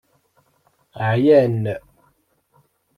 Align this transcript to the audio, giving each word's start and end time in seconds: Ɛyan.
Ɛyan. 1.09 1.61